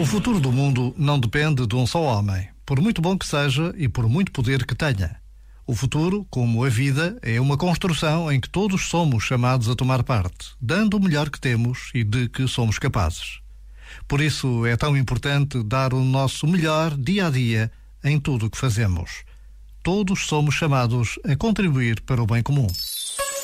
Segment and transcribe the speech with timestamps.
[0.00, 3.74] O futuro do mundo não depende de um só homem, por muito bom que seja
[3.76, 5.16] e por muito poder que tenha.
[5.66, 10.02] O futuro, como a vida, é uma construção em que todos somos chamados a tomar
[10.02, 13.40] parte, dando o melhor que temos e de que somos capazes.
[14.06, 17.70] Por isso é tão importante dar o nosso melhor dia a dia
[18.04, 19.24] em tudo o que fazemos.
[19.82, 22.68] Todos somos chamados a contribuir para o bem comum.